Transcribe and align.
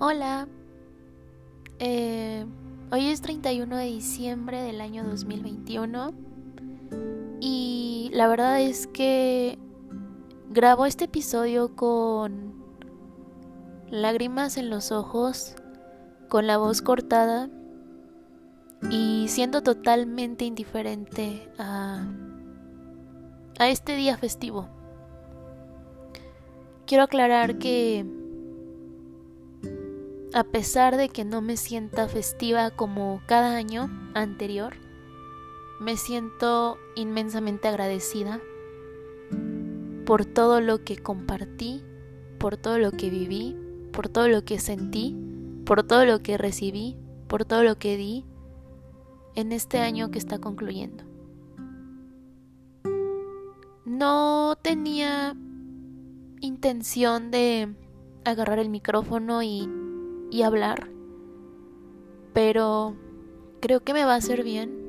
Hola, 0.00 0.46
eh, 1.80 2.46
hoy 2.92 3.08
es 3.08 3.20
31 3.20 3.76
de 3.78 3.86
diciembre 3.86 4.62
del 4.62 4.80
año 4.80 5.02
2021 5.02 6.12
y 7.40 8.08
la 8.12 8.28
verdad 8.28 8.60
es 8.60 8.86
que 8.86 9.58
grabo 10.50 10.86
este 10.86 11.06
episodio 11.06 11.74
con 11.74 12.62
lágrimas 13.90 14.56
en 14.56 14.70
los 14.70 14.92
ojos, 14.92 15.56
con 16.28 16.46
la 16.46 16.58
voz 16.58 16.80
cortada 16.80 17.50
y 18.92 19.26
siendo 19.26 19.64
totalmente 19.64 20.44
indiferente 20.44 21.50
a, 21.58 22.06
a 23.58 23.68
este 23.68 23.96
día 23.96 24.16
festivo. 24.16 24.68
Quiero 26.86 27.02
aclarar 27.02 27.58
que 27.58 28.17
a 30.38 30.44
pesar 30.44 30.96
de 30.96 31.08
que 31.08 31.24
no 31.24 31.42
me 31.42 31.56
sienta 31.56 32.06
festiva 32.06 32.70
como 32.70 33.20
cada 33.26 33.56
año 33.56 33.90
anterior, 34.14 34.76
me 35.80 35.96
siento 35.96 36.78
inmensamente 36.94 37.66
agradecida 37.66 38.40
por 40.06 40.26
todo 40.26 40.60
lo 40.60 40.84
que 40.84 40.96
compartí, 40.96 41.82
por 42.38 42.56
todo 42.56 42.78
lo 42.78 42.92
que 42.92 43.10
viví, 43.10 43.56
por 43.92 44.08
todo 44.08 44.28
lo 44.28 44.44
que 44.44 44.60
sentí, 44.60 45.16
por 45.66 45.82
todo 45.82 46.04
lo 46.04 46.20
que 46.20 46.38
recibí, 46.38 46.96
por 47.26 47.44
todo 47.44 47.64
lo 47.64 47.76
que 47.80 47.96
di 47.96 48.24
en 49.34 49.50
este 49.50 49.80
año 49.80 50.12
que 50.12 50.20
está 50.20 50.38
concluyendo. 50.38 51.02
No 53.84 54.56
tenía 54.62 55.34
intención 56.40 57.32
de 57.32 57.74
agarrar 58.24 58.60
el 58.60 58.68
micrófono 58.68 59.42
y 59.42 59.68
y 60.30 60.42
hablar, 60.42 60.88
pero 62.32 62.96
creo 63.60 63.80
que 63.80 63.92
me 63.92 64.04
va 64.04 64.14
a 64.14 64.18
hacer 64.18 64.44
bien. 64.44 64.86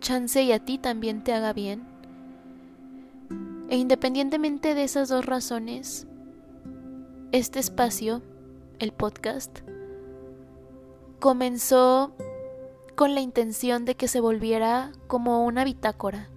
Chance 0.00 0.42
y 0.42 0.52
a 0.52 0.64
ti 0.64 0.78
también 0.78 1.22
te 1.24 1.32
haga 1.32 1.52
bien. 1.52 1.84
E 3.68 3.76
independientemente 3.76 4.74
de 4.74 4.84
esas 4.84 5.08
dos 5.08 5.24
razones, 5.24 6.06
este 7.32 7.58
espacio, 7.58 8.20
el 8.78 8.92
podcast, 8.92 9.60
comenzó 11.20 12.14
con 12.96 13.14
la 13.14 13.20
intención 13.20 13.84
de 13.84 13.94
que 13.94 14.08
se 14.08 14.20
volviera 14.20 14.92
como 15.06 15.44
una 15.44 15.64
bitácora, 15.64 16.28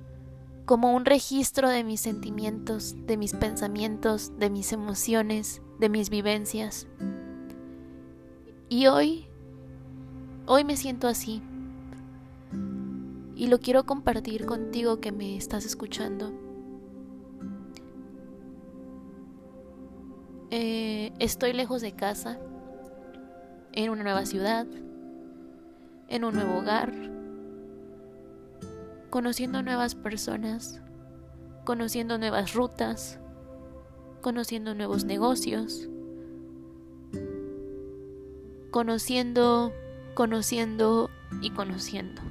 como 0.66 0.95
un 0.95 1.05
registro 1.05 1.70
de 1.70 1.83
mis 1.83 2.02
sentimientos, 2.02 2.95
de 3.05 3.17
mis 3.17 3.33
pensamientos, 3.33 4.31
de 4.39 4.49
mis 4.49 4.72
emociones, 4.72 5.61
de 5.80 5.89
mis 5.89 6.09
vivencias. 6.09 6.88
Y 8.67 8.88
hoy, 8.88 9.27
hoy 10.47 10.63
me 10.63 10.75
siento 10.75 11.08
así. 11.08 11.41
Y 13.35 13.47
lo 13.47 13.59
quiero 13.59 13.85
compartir 13.85 14.45
contigo 14.45 14.99
que 14.99 15.11
me 15.11 15.38
estás 15.38 15.66
escuchando. 15.66 16.33
Eh, 20.49 21.13
estoy 21.19 21.53
lejos 21.53 21.81
de 21.81 21.91
casa, 21.91 22.39
en 23.73 23.89
una 23.89 24.03
nueva 24.03 24.25
ciudad, 24.25 24.66
en 26.08 26.23
un 26.23 26.33
nuevo 26.33 26.59
hogar, 26.59 26.93
conociendo 29.09 29.61
nuevas 29.61 29.95
personas, 29.95 30.81
conociendo 31.66 32.17
nuevas 32.17 32.53
rutas, 32.53 33.19
conociendo 34.21 34.73
nuevos 34.73 35.03
negocios, 35.03 35.89
conociendo, 38.76 39.72
conociendo 40.16 41.10
y 41.42 41.52
conociendo. 41.52 42.22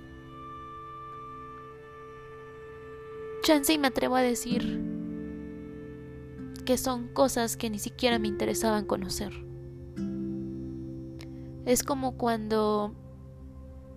Chance 3.41 3.73
y 3.73 3.79
me 3.79 3.87
atrevo 3.87 4.17
a 4.17 4.21
decir 4.21 4.79
que 6.67 6.77
son 6.77 7.09
cosas 7.09 7.57
que 7.57 7.71
ni 7.71 7.79
siquiera 7.79 8.19
me 8.19 8.29
interesaban 8.29 8.85
conocer. 8.85 9.33
Es 11.65 11.83
como 11.83 12.19
cuando 12.19 12.95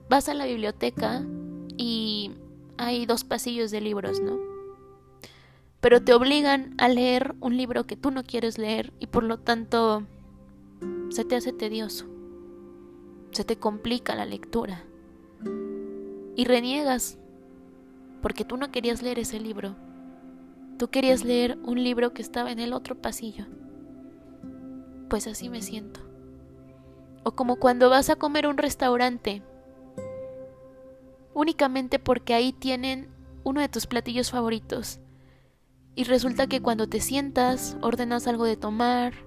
vas 0.10 0.30
a 0.30 0.34
la 0.34 0.46
biblioteca 0.46 1.26
y 1.76 2.32
hay 2.78 3.06
dos 3.06 3.26
pasillos 3.26 3.72
de 3.72 3.82
libros, 3.82 4.22
¿no? 4.22 4.40
Pero 5.82 6.02
te 6.02 6.14
obligan 6.14 6.76
a 6.78 6.88
leer 6.88 7.36
un 7.42 7.58
libro 7.58 7.86
que 7.86 7.98
tú 7.98 8.10
no 8.10 8.24
quieres 8.24 8.58
leer 8.58 8.94
y 9.00 9.08
por 9.08 9.24
lo 9.24 9.38
tanto 9.38 10.04
se 11.10 11.26
te 11.26 11.36
hace 11.36 11.52
tedioso 11.52 12.08
se 13.38 13.46
te 13.46 13.60
complica 13.60 14.16
la 14.16 14.26
lectura 14.26 14.84
y 16.36 16.46
reniegas 16.46 17.20
porque 18.24 18.44
tú 18.44 18.58
no 18.58 18.72
querías 18.72 19.04
leer 19.04 19.20
ese 19.20 19.40
libro. 19.40 19.76
Tú 20.80 20.88
querías 20.88 21.24
leer 21.24 21.60
un 21.64 21.84
libro 21.84 22.16
que 22.16 22.24
estaba 22.24 22.52
en 22.52 22.58
el 22.58 22.74
otro 22.74 23.00
pasillo. 23.00 23.46
Pues 25.08 25.28
así 25.28 25.50
me 25.50 25.62
siento. 25.62 26.00
O 27.24 27.34
como 27.34 27.58
cuando 27.58 27.92
vas 27.92 28.10
a 28.10 28.16
comer 28.16 28.46
a 28.46 28.50
un 28.50 28.58
restaurante 28.58 29.44
únicamente 31.36 32.00
porque 32.00 32.34
ahí 32.34 32.54
tienen 32.54 33.08
uno 33.44 33.62
de 33.62 33.70
tus 33.70 33.86
platillos 33.86 34.32
favoritos. 34.32 35.00
Y 35.94 36.06
resulta 36.06 36.48
que 36.48 36.64
cuando 36.64 36.90
te 36.90 37.02
sientas, 37.02 37.78
ordenas 37.82 38.26
algo 38.26 38.46
de 38.46 38.58
tomar, 38.58 39.27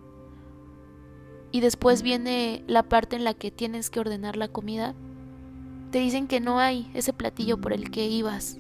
y 1.53 1.61
después 1.61 2.03
viene 2.03 2.63
la 2.67 2.85
parte 2.85 3.17
en 3.17 3.25
la 3.25 3.35
que 3.35 3.51
tienes 3.51 3.91
que 3.91 4.01
ordenar 4.01 4.37
la 4.37 4.49
comida, 4.49 4.95
te 5.91 5.99
dicen 5.99 6.29
que 6.29 6.41
no 6.41 6.61
hay 6.61 6.91
ese 6.95 7.13
platillo 7.13 7.61
por 7.61 7.73
el 7.73 7.91
que 7.91 8.07
ibas. 8.07 8.59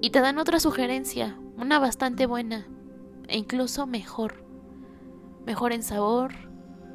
Y 0.00 0.10
te 0.10 0.20
dan 0.20 0.38
otra 0.38 0.60
sugerencia, 0.60 1.36
una 1.56 1.78
bastante 1.78 2.26
buena, 2.26 2.66
e 3.26 3.38
incluso 3.38 3.86
mejor. 3.86 4.44
Mejor 5.46 5.72
en 5.72 5.82
sabor, 5.82 6.32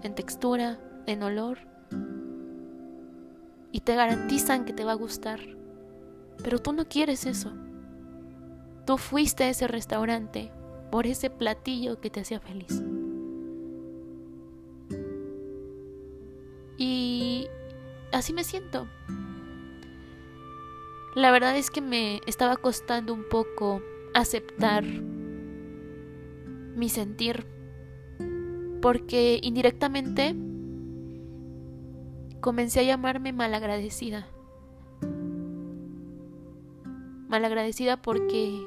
en 0.04 0.16
textura, 0.16 0.80
en 1.06 1.24
olor. 1.24 1.60
Y 3.72 3.82
te 3.82 3.96
garantizan 3.96 4.66
que 4.66 4.74
te 4.74 4.86
va 4.86 4.94
a 4.94 4.96
gustar. 4.96 5.40
Pero 6.44 6.60
tú 6.60 6.72
no 6.72 6.88
quieres 6.88 7.26
eso. 7.26 7.52
Tú 8.86 8.98
fuiste 8.98 9.44
a 9.44 9.50
ese 9.50 9.68
restaurante 9.68 10.52
por 10.90 11.06
ese 11.06 11.30
platillo 11.30 12.00
que 12.00 12.10
te 12.10 12.22
hacía 12.22 12.40
feliz. 12.40 12.82
Así 18.20 18.34
me 18.34 18.44
siento. 18.44 18.88
La 21.16 21.32
verdad 21.32 21.58
es 21.58 21.72
que 21.72 21.82
me 21.82 22.22
estaba 22.28 22.58
costando 22.58 23.14
un 23.14 23.28
poco 23.28 23.82
aceptar 24.14 24.84
mi 24.84 26.90
sentir. 26.90 27.48
Porque 28.82 29.40
indirectamente 29.42 30.36
comencé 32.40 32.82
a 32.82 32.84
llamarme 32.84 33.34
malagradecida. 33.34 34.28
Malagradecida 37.28 38.02
porque 38.02 38.60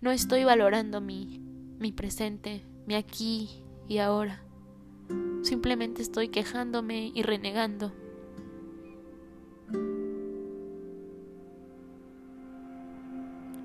no 0.00 0.10
estoy 0.10 0.44
valorando 0.44 1.00
mi, 1.00 1.40
mi 1.78 1.92
presente, 1.92 2.64
mi 2.86 2.94
aquí 2.94 3.64
y 3.88 3.98
ahora. 3.98 4.42
Simplemente 5.42 6.02
estoy 6.02 6.28
quejándome 6.28 7.10
y 7.14 7.22
renegando. 7.22 7.92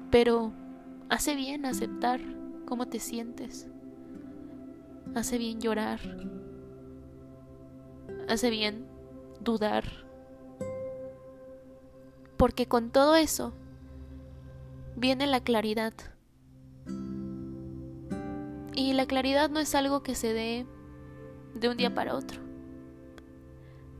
Pero 0.09 0.53
hace 1.09 1.35
bien 1.35 1.65
aceptar 1.65 2.21
cómo 2.65 2.87
te 2.87 2.99
sientes. 2.99 3.67
Hace 5.15 5.37
bien 5.37 5.59
llorar. 5.59 5.99
Hace 8.27 8.49
bien 8.49 8.85
dudar. 9.41 9.85
Porque 12.37 12.67
con 12.67 12.91
todo 12.91 13.15
eso 13.15 13.53
viene 14.95 15.27
la 15.27 15.41
claridad. 15.41 15.93
Y 18.75 18.93
la 18.93 19.07
claridad 19.07 19.49
no 19.49 19.59
es 19.59 19.73
algo 19.75 20.03
que 20.03 20.13
se 20.13 20.33
dé 20.33 20.65
de 21.55 21.69
un 21.69 21.77
día 21.77 21.93
para 21.93 22.15
otro. 22.15 22.39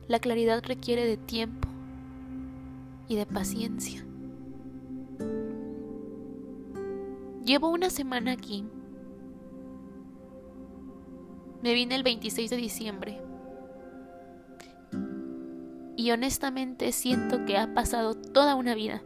La 0.08 0.20
claridad 0.20 0.64
requiere 0.64 1.06
de 1.06 1.18
tiempo 1.18 1.68
y 3.08 3.16
de 3.16 3.26
paciencia. 3.26 4.07
Llevo 7.48 7.70
una 7.70 7.90
semana 7.90 8.34
aquí. 8.34 8.66
Me 11.62 11.74
vine 11.74 11.96
el 11.96 12.04
26 12.04 12.50
de 12.50 12.58
diciembre. 12.58 13.22
Y 15.96 16.12
honestamente 16.12 16.92
siento 16.92 17.46
que 17.46 17.58
ha 17.58 17.74
pasado 17.74 18.16
toda 18.16 18.56
una 18.56 18.76
vida. 18.76 19.02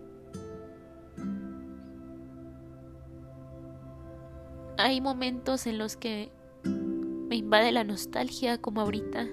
Hay 4.80 5.02
momentos 5.02 5.68
en 5.68 5.78
los 5.78 5.96
que 5.96 6.32
me 6.64 7.36
invade 7.36 7.72
la 7.72 7.84
nostalgia 7.84 8.60
como 8.60 8.82
ahorita. 8.82 9.28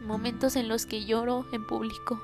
Momentos 0.00 0.54
en 0.54 0.68
los 0.68 0.86
que 0.86 1.04
lloro 1.04 1.44
en 1.52 1.66
público. 1.66 2.20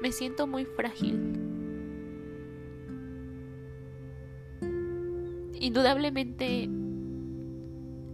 Me 0.00 0.12
siento 0.12 0.46
muy 0.46 0.64
frágil. 0.64 1.38
Indudablemente, 5.60 6.68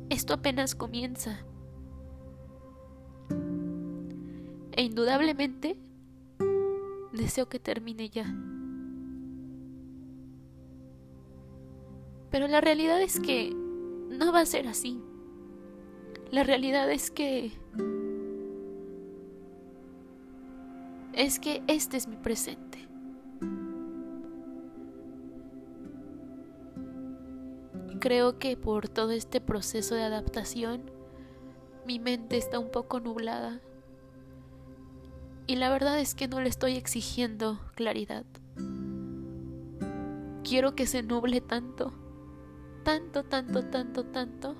esto 0.08 0.34
apenas 0.34 0.74
comienza. 0.74 1.44
E 4.72 4.82
indudablemente, 4.82 5.78
deseo 7.12 7.48
que 7.48 7.58
termine 7.58 8.08
ya. 8.08 8.34
Pero 12.30 12.48
la 12.48 12.60
realidad 12.60 13.00
es 13.00 13.20
que 13.20 13.54
no 13.54 14.32
va 14.32 14.40
a 14.40 14.46
ser 14.46 14.66
así. 14.66 15.00
La 16.30 16.42
realidad 16.42 16.90
es 16.90 17.10
que... 17.10 17.52
Es 21.16 21.38
que 21.38 21.62
este 21.66 21.96
es 21.96 22.08
mi 22.08 22.16
presente. 22.16 22.86
Creo 28.00 28.38
que 28.38 28.56
por 28.56 28.88
todo 28.88 29.12
este 29.12 29.40
proceso 29.40 29.94
de 29.94 30.02
adaptación, 30.02 30.90
mi 31.86 31.98
mente 31.98 32.36
está 32.36 32.58
un 32.58 32.70
poco 32.70 33.00
nublada. 33.00 33.60
Y 35.46 35.56
la 35.56 35.70
verdad 35.70 35.98
es 36.00 36.14
que 36.14 36.28
no 36.28 36.40
le 36.40 36.48
estoy 36.48 36.76
exigiendo 36.76 37.60
claridad. 37.74 38.24
Quiero 40.42 40.74
que 40.74 40.86
se 40.86 41.02
nuble 41.02 41.40
tanto 41.40 41.92
tanto, 42.84 43.24
tanto, 43.24 43.64
tanto, 43.64 44.04
tanto, 44.04 44.54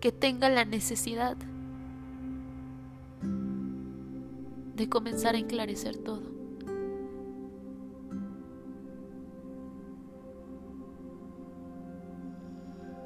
que 0.00 0.12
tenga 0.12 0.50
la 0.50 0.64
necesidad 0.64 1.36
de 4.76 4.88
comenzar 4.90 5.34
a 5.34 5.38
enclarecer 5.38 5.96
todo. 5.96 6.22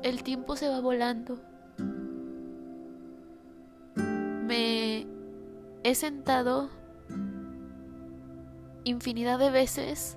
El 0.02 0.22
tiempo 0.24 0.56
se 0.56 0.68
va 0.68 0.80
volando. 0.80 1.40
Me 3.96 5.06
he 5.84 5.94
sentado 5.94 6.70
infinidad 8.84 9.38
de 9.38 9.50
veces 9.50 10.16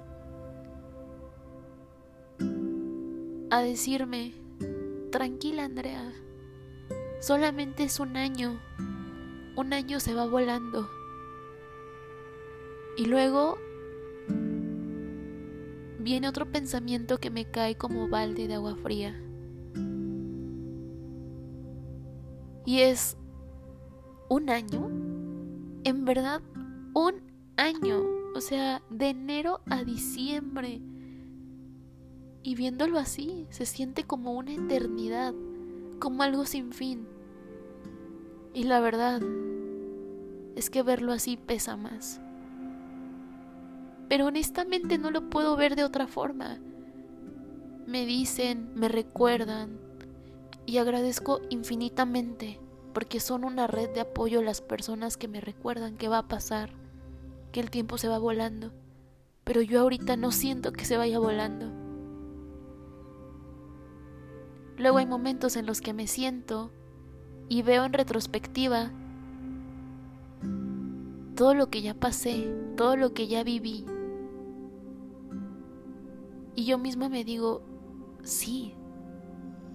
a 3.52 3.62
decirme, 3.62 4.34
tranquila 5.12 5.66
Andrea, 5.66 6.12
solamente 7.22 7.84
es 7.84 8.00
un 8.00 8.18
año, 8.18 8.60
un 9.56 9.74
año 9.74 10.00
se 10.00 10.16
va 10.16 10.26
volando. 10.26 10.90
Y 12.98 13.06
luego 13.06 13.58
viene 16.00 16.28
otro 16.28 16.52
pensamiento 16.52 17.18
que 17.18 17.30
me 17.30 17.50
cae 17.50 17.76
como 17.76 18.08
balde 18.08 18.48
de 18.48 18.56
agua 18.56 18.76
fría. 18.76 19.20
Y 22.66 22.80
es 22.80 23.18
un 24.30 24.50
año, 24.50 24.90
en 25.84 26.06
verdad, 26.06 26.42
un 26.94 27.16
año, 27.58 28.04
o 28.36 28.42
sea, 28.42 28.82
de 28.90 29.10
enero 29.10 29.62
a 29.70 29.84
diciembre 29.84 30.82
y 32.44 32.56
viéndolo 32.56 33.00
así, 33.00 33.48
se 33.50 33.66
siente 33.66 34.04
como 34.04 34.34
una 34.34 34.54
eternidad, 34.54 35.34
como 36.00 36.24
algo 36.24 36.46
sin 36.46 36.74
fin. 36.74 37.08
Y 38.54 38.66
la 38.66 38.82
verdad 38.82 39.22
es 40.56 40.70
que 40.70 40.84
verlo 40.84 41.14
así 41.14 41.38
pesa 41.38 41.78
más. 41.78 42.20
Pero 44.14 44.28
honestamente 44.28 45.00
no 45.00 45.10
lo 45.10 45.28
puedo 45.32 45.56
ver 45.56 45.76
de 45.76 45.84
otra 45.84 46.06
forma. 46.06 46.60
Me 47.88 48.06
dicen, 48.06 48.72
me 48.76 48.88
recuerdan 48.88 49.80
y 50.68 50.78
agradezco 50.78 51.42
infinitamente 51.50 52.60
porque 52.94 53.20
son 53.20 53.44
una 53.44 53.66
red 53.66 53.90
de 53.90 54.02
apoyo 54.02 54.44
las 54.44 54.62
personas 54.62 55.18
que 55.18 55.28
me 55.28 55.42
recuerdan 55.42 55.98
que 55.98 56.10
va 56.10 56.20
a 56.20 56.28
pasar, 56.28 56.76
que 57.52 57.60
el 57.60 57.72
tiempo 57.72 57.98
se 57.98 58.08
va 58.08 58.20
volando. 58.20 58.72
Pero 59.46 59.64
yo 59.64 59.82
ahorita 59.82 60.16
no 60.16 60.32
siento 60.32 60.74
que 60.74 60.86
se 60.86 60.96
vaya 60.96 61.18
volando. 61.18 61.72
Luego 64.78 65.00
hay 65.00 65.08
momentos 65.08 65.56
en 65.56 65.66
los 65.66 65.82
que 65.82 65.94
me 65.94 66.06
siento 66.06 66.70
y 67.50 67.64
veo 67.64 67.84
en 67.84 67.94
retrospectiva 67.94 68.92
todo 71.36 71.56
lo 71.56 71.72
que 71.72 71.82
ya 71.82 71.96
pasé, 71.96 72.54
todo 72.78 72.96
lo 72.96 73.16
que 73.16 73.28
ya 73.28 73.44
viví. 73.44 73.88
Y 76.56 76.66
yo 76.66 76.78
misma 76.78 77.10
me 77.10 77.24
digo, 77.24 77.64
sí, 78.24 78.76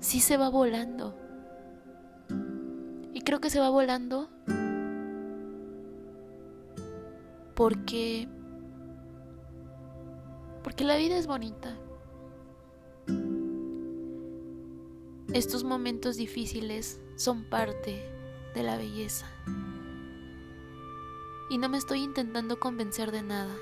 sí 0.01 0.21
se 0.21 0.37
va 0.37 0.49
volando. 0.49 1.17
Y 3.13 3.21
creo 3.23 3.41
que 3.41 3.51
se 3.51 3.61
va 3.61 3.71
volando 3.71 4.31
porque 7.55 8.29
porque 10.63 10.85
la 10.85 10.97
vida 10.97 11.17
es 11.17 11.27
bonita. 11.27 11.77
Estos 15.33 15.65
momentos 15.65 16.17
difíciles 16.17 17.01
son 17.17 17.45
parte 17.45 18.03
de 18.55 18.63
la 18.63 18.77
belleza. 18.77 19.27
Y 21.51 21.59
no 21.59 21.69
me 21.69 21.79
estoy 21.79 22.03
intentando 22.03 22.61
convencer 22.61 23.11
de 23.11 23.23
nada. 23.23 23.55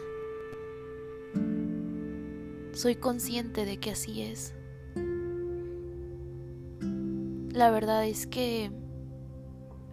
Soy 2.77 2.95
consciente 2.95 3.65
de 3.65 3.79
que 3.79 3.93
así 3.93 4.21
es. 4.21 4.55
La 7.51 7.71
verdad 7.71 8.07
es 8.07 8.27
que 8.27 8.71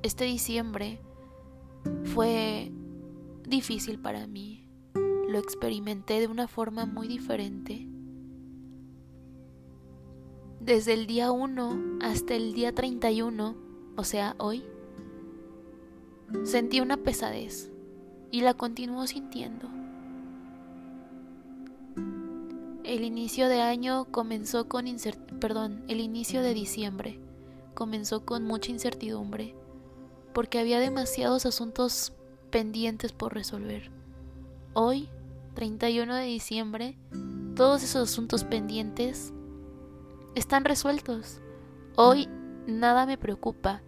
este 0.01 0.25
diciembre 0.25 0.99
fue 2.03 2.73
difícil 3.47 3.99
para 3.99 4.27
mí. 4.27 4.67
Lo 5.29 5.39
experimenté 5.39 6.19
de 6.19 6.27
una 6.27 6.49
forma 6.49 6.85
muy 6.85 7.07
diferente 7.07 7.87
desde 10.59 10.91
el 10.91 11.07
día 11.07 11.31
1 11.31 11.99
hasta 12.01 12.35
el 12.35 12.51
día 12.51 12.75
31, 12.75 13.55
o 13.95 14.03
sea, 14.03 14.35
hoy, 14.39 14.65
sentí 16.43 16.81
una 16.81 16.97
pesadez 16.97 17.71
y 18.29 18.41
la 18.41 18.55
continúo 18.55 19.07
sintiendo. 19.07 19.82
El 22.93 23.05
inicio 23.05 23.49
de 23.49 23.59
año 23.59 24.05
comenzó 24.11 24.69
con 24.69 24.85
perdón, 25.39 25.83
el 25.87 25.99
inicio 25.99 26.43
de 26.43 26.53
diciembre 26.53 27.19
comenzó 27.73 28.23
con 28.23 28.43
mucha 28.43 28.69
incertidumbre 28.69 29.55
porque 30.31 30.59
había 30.59 30.79
demasiados 30.79 31.47
asuntos 31.47 32.13
pendientes 32.51 33.11
por 33.11 33.33
resolver. 33.33 33.89
Hoy, 34.73 35.09
31 35.55 36.13
de 36.13 36.25
diciembre, 36.25 36.95
todos 37.55 37.81
esos 37.81 38.11
asuntos 38.11 38.43
pendientes 38.43 39.33
están 40.35 40.63
resueltos. 40.63 41.41
Hoy 41.95 42.29
nada 42.67 43.07
me 43.07 43.17
preocupa. 43.17 43.81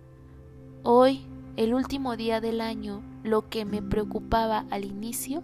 Hoy, 0.81 1.27
el 1.57 1.75
último 1.75 2.17
día 2.17 2.41
del 2.41 2.59
año, 2.59 3.03
lo 3.21 3.50
que 3.50 3.65
me 3.65 3.83
preocupaba 3.83 4.65
al 4.71 4.83
inicio, 4.83 5.43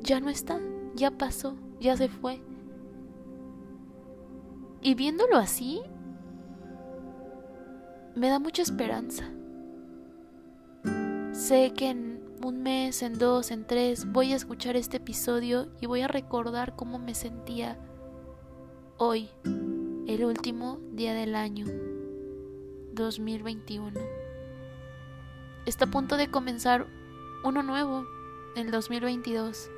ya 0.00 0.18
no 0.18 0.28
está, 0.28 0.60
ya 0.96 1.12
pasó, 1.12 1.54
ya 1.82 1.96
se 1.96 2.08
fue. 2.08 2.40
Y 4.80 4.94
viéndolo 4.94 5.36
así, 5.36 5.82
me 8.14 8.28
da 8.28 8.38
mucha 8.38 8.62
esperanza. 8.62 9.24
Sé 11.32 11.72
que 11.74 11.90
en 11.90 12.22
un 12.44 12.62
mes, 12.62 13.02
en 13.02 13.18
dos, 13.18 13.50
en 13.50 13.66
tres, 13.66 14.10
voy 14.10 14.32
a 14.32 14.36
escuchar 14.36 14.76
este 14.76 14.96
episodio 14.96 15.68
y 15.80 15.86
voy 15.86 16.00
a 16.00 16.08
recordar 16.08 16.74
cómo 16.76 16.98
me 16.98 17.14
sentía 17.14 17.78
hoy 18.98 19.28
el 19.44 20.24
último 20.24 20.78
día 20.92 21.14
del 21.14 21.34
año 21.34 21.66
2021. 22.92 24.00
Está 25.64 25.84
a 25.84 25.90
punto 25.90 26.16
de 26.16 26.30
comenzar 26.30 26.86
uno 27.44 27.62
nuevo, 27.62 28.04
el 28.56 28.70
2022. 28.70 29.70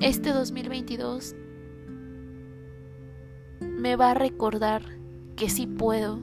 Este 0.00 0.32
2022 0.32 1.34
me 3.60 3.96
va 3.96 4.12
a 4.12 4.14
recordar 4.14 4.82
que 5.36 5.48
sí 5.48 5.66
puedo. 5.66 6.20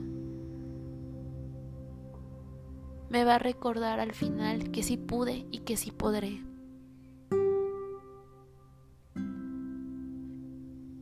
Me 3.08 3.24
va 3.24 3.36
a 3.36 3.38
recordar 3.38 4.00
al 4.00 4.12
final 4.12 4.70
que 4.70 4.82
sí 4.82 4.96
pude 4.96 5.46
y 5.50 5.60
que 5.60 5.76
sí 5.76 5.90
podré. 5.90 6.42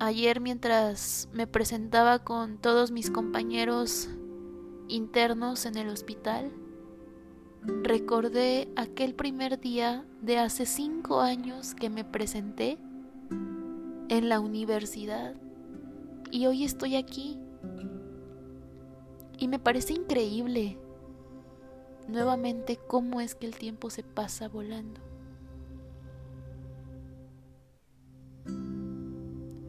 ayer 0.05 0.41
mientras 0.41 1.29
me 1.33 1.47
presentaba 1.47 2.21
con 2.21 2.59
todos 2.59 2.91
mis 2.91 3.11
compañeros 3.11 4.09
internos 4.89 5.67
en 5.67 5.77
el 5.77 5.89
hospital, 5.89 6.53
recordé 7.65 8.69
aquel 8.77 9.15
primer 9.15 9.59
día 9.59 10.05
de 10.21 10.39
hace 10.39 10.67
cinco 10.67 11.21
años 11.21 11.75
que 11.75 11.89
me 11.89 12.05
presenté 12.05 12.79
en 14.09 14.29
la 14.29 14.41
universidad 14.41 15.35
y 16.31 16.47
hoy 16.47 16.65
estoy 16.65 16.97
aquí 16.97 17.39
y 19.39 19.49
me 19.49 19.59
parece 19.59 19.95
increíble 19.95 20.79
nuevamente 22.07 22.79
cómo 22.87 23.21
es 23.21 23.35
que 23.35 23.47
el 23.47 23.57
tiempo 23.57 23.89
se 23.89 24.03
pasa 24.03 24.49
volando. 24.49 25.01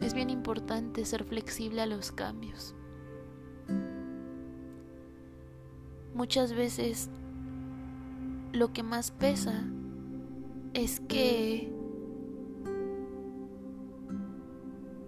Es 0.02 0.14
bien 0.14 0.30
importante 0.30 1.06
ser 1.06 1.24
flexible 1.24 1.82
a 1.82 1.86
los 1.86 2.12
cambios. 2.12 2.76
Muchas 6.14 6.54
veces 6.54 7.10
lo 8.56 8.72
que 8.72 8.84
más 8.84 9.12
pesa 9.12 9.66
es 10.74 11.00
que 11.02 11.72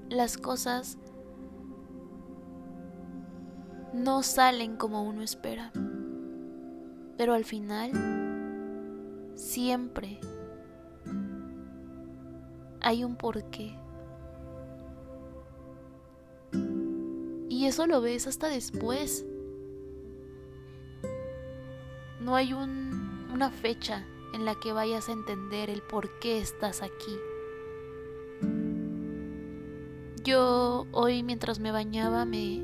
las 0.09 0.37
cosas 0.37 0.97
no 3.93 4.23
salen 4.23 4.77
como 4.77 5.03
uno 5.03 5.21
espera. 5.21 5.71
Pero 7.17 7.33
al 7.33 7.45
final, 7.45 7.91
siempre 9.35 10.19
hay 12.81 13.03
un 13.03 13.15
porqué. 13.15 13.75
Y 17.49 17.65
eso 17.65 17.87
lo 17.87 18.01
ves 18.01 18.27
hasta 18.27 18.47
después. 18.49 19.25
No 22.21 22.35
hay 22.35 22.53
un, 22.53 22.86
una 23.33 23.51
fecha 23.51 24.05
en 24.33 24.45
la 24.45 24.55
que 24.55 24.73
vayas 24.73 25.09
a 25.09 25.13
entender 25.13 25.69
el 25.69 25.81
por 25.81 26.19
qué 26.19 26.39
estás 26.39 26.81
aquí. 26.81 27.17
Yo 30.23 30.85
hoy 30.91 31.23
mientras 31.23 31.59
me 31.59 31.71
bañaba 31.71 32.25
me, 32.25 32.59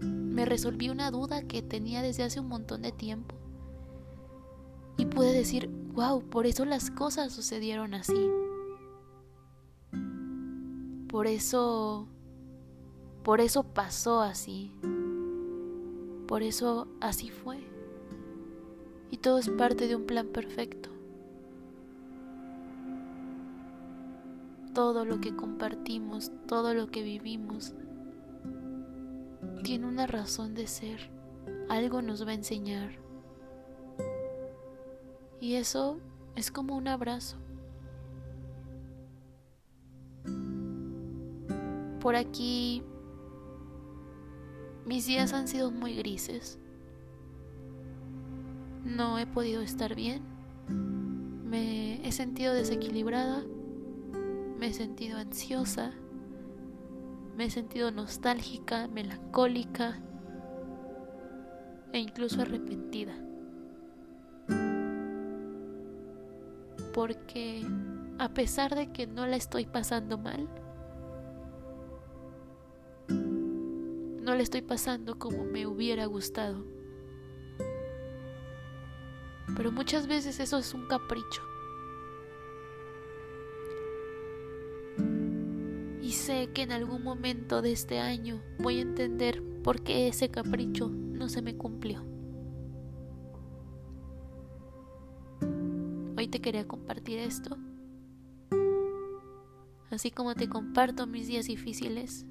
me 0.00 0.44
resolví 0.46 0.88
una 0.88 1.10
duda 1.10 1.42
que 1.42 1.62
tenía 1.62 2.02
desde 2.02 2.22
hace 2.22 2.40
un 2.40 2.48
montón 2.48 2.82
de 2.82 2.92
tiempo. 2.92 3.34
Y 4.96 5.06
pude 5.06 5.32
decir, 5.32 5.68
wow, 5.92 6.22
por 6.22 6.46
eso 6.46 6.64
las 6.64 6.90
cosas 6.90 7.32
sucedieron 7.32 7.94
así. 7.94 8.30
Por 11.08 11.26
eso, 11.26 12.06
por 13.22 13.40
eso 13.40 13.62
pasó 13.64 14.20
así. 14.20 14.72
Por 16.26 16.42
eso 16.42 16.86
así 17.00 17.30
fue. 17.30 17.58
Y 19.10 19.18
todo 19.18 19.38
es 19.38 19.48
parte 19.48 19.88
de 19.88 19.96
un 19.96 20.06
plan 20.06 20.28
perfecto. 20.28 20.90
Todo 24.74 25.04
lo 25.04 25.20
que 25.20 25.34
compartimos, 25.34 26.30
todo 26.46 26.74
lo 26.74 26.88
que 26.88 27.02
vivimos, 27.02 27.74
tiene 29.62 29.86
una 29.86 30.06
razón 30.06 30.54
de 30.54 30.66
ser, 30.66 31.10
algo 31.68 32.02
nos 32.02 32.24
va 32.26 32.30
a 32.30 32.34
enseñar. 32.34 32.92
Y 35.40 35.54
eso 35.54 35.98
es 36.36 36.50
como 36.50 36.76
un 36.76 36.88
abrazo. 36.88 37.36
Por 42.00 42.16
aquí 42.16 42.82
mis 44.86 45.06
días 45.06 45.32
han 45.32 45.46
sido 45.46 45.70
muy 45.70 45.94
grises. 45.94 46.58
No 48.84 49.18
he 49.18 49.26
podido 49.26 49.60
estar 49.60 49.94
bien. 49.94 50.22
Me 51.44 52.06
he 52.06 52.12
sentido 52.12 52.54
desequilibrada. 52.54 53.42
Me 54.58 54.68
he 54.68 54.72
sentido 54.72 55.18
ansiosa. 55.18 55.92
Me 57.36 57.44
he 57.44 57.50
sentido 57.50 57.90
nostálgica, 57.90 58.88
melancólica 58.88 60.00
e 61.92 61.98
incluso 61.98 62.42
arrepentida. 62.42 63.14
Porque 66.92 67.66
a 68.18 68.28
pesar 68.34 68.74
de 68.74 68.92
que 68.92 69.06
no 69.06 69.26
la 69.26 69.36
estoy 69.36 69.66
pasando 69.66 70.18
mal, 70.18 70.48
no 73.08 74.34
la 74.34 74.42
estoy 74.42 74.62
pasando 74.62 75.18
como 75.18 75.44
me 75.44 75.66
hubiera 75.66 76.06
gustado. 76.06 76.79
Pero 79.60 79.72
muchas 79.72 80.06
veces 80.06 80.40
eso 80.40 80.56
es 80.56 80.72
un 80.72 80.86
capricho. 80.86 81.42
y 86.00 86.12
sé 86.12 86.48
que 86.54 86.62
en 86.62 86.72
algún 86.72 87.02
momento 87.02 87.60
de 87.60 87.70
este 87.70 87.98
año 87.98 88.40
voy 88.58 88.78
a 88.78 88.80
entender 88.80 89.42
por 89.62 89.82
qué 89.82 90.08
ese 90.08 90.30
capricho 90.30 90.88
no 90.88 91.28
se 91.28 91.42
me 91.42 91.58
cumplió. 91.58 92.02
Hoy 96.16 96.26
te 96.28 96.40
quería 96.40 96.66
compartir 96.66 97.18
esto. 97.18 97.58
Así 99.90 100.10
como 100.10 100.34
te 100.34 100.48
comparto 100.48 101.06
mis 101.06 101.28
días 101.28 101.44
difíciles, 101.48 102.24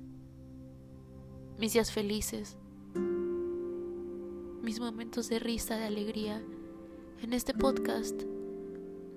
mis 1.60 1.74
días 1.74 1.92
felices, 1.92 2.58
mis 4.64 4.80
momentos 4.80 5.30
de 5.30 5.38
risa, 5.38 5.78
de 5.78 5.86
alegría, 5.86 6.44
en 7.22 7.34
este 7.34 7.54
podcast 7.54 8.24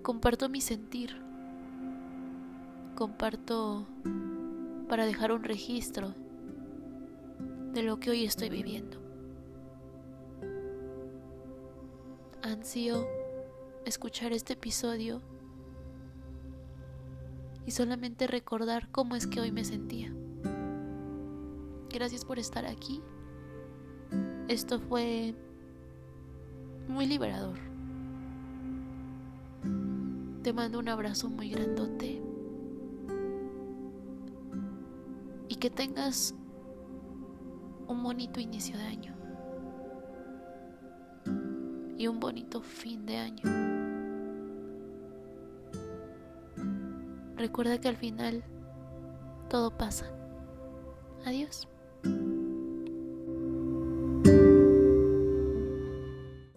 comparto 0.02 0.48
mi 0.48 0.60
sentir, 0.60 1.16
comparto 2.96 3.86
para 4.88 5.06
dejar 5.06 5.32
un 5.32 5.44
registro 5.44 6.14
de 7.72 7.82
lo 7.82 8.00
que 8.00 8.10
hoy 8.10 8.24
estoy 8.24 8.50
viviendo. 8.50 8.98
Ansío 12.42 13.06
escuchar 13.84 14.32
este 14.32 14.54
episodio 14.54 15.20
y 17.66 17.70
solamente 17.70 18.26
recordar 18.26 18.90
cómo 18.90 19.14
es 19.14 19.28
que 19.28 19.40
hoy 19.40 19.52
me 19.52 19.64
sentía. 19.64 20.12
Gracias 21.88 22.24
por 22.24 22.38
estar 22.40 22.66
aquí. 22.66 23.00
Esto 24.48 24.80
fue 24.80 25.34
muy 26.88 27.06
liberador. 27.06 27.71
Te 30.42 30.52
mando 30.52 30.78
un 30.78 30.88
abrazo 30.88 31.28
muy 31.28 31.50
grandote. 31.50 32.22
que 35.62 35.70
tengas 35.70 36.34
un 37.86 38.02
bonito 38.02 38.40
inicio 38.40 38.76
de 38.76 38.82
año 38.82 39.14
y 41.96 42.08
un 42.08 42.18
bonito 42.18 42.60
fin 42.62 43.06
de 43.06 43.16
año. 43.16 43.44
Recuerda 47.36 47.80
que 47.80 47.86
al 47.86 47.96
final 47.96 48.42
todo 49.48 49.70
pasa. 49.78 50.10
Adiós. 51.24 51.68